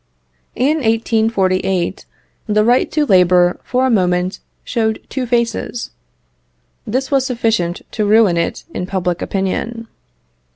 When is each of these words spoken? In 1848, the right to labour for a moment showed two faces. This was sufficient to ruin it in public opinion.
In 0.55 0.77
1848, 0.77 2.07
the 2.47 2.65
right 2.65 2.89
to 2.91 3.05
labour 3.05 3.59
for 3.63 3.85
a 3.85 3.91
moment 3.91 4.39
showed 4.63 4.99
two 5.09 5.27
faces. 5.27 5.91
This 6.87 7.11
was 7.11 7.23
sufficient 7.23 7.83
to 7.91 8.05
ruin 8.07 8.35
it 8.35 8.63
in 8.73 8.87
public 8.87 9.21
opinion. 9.21 9.87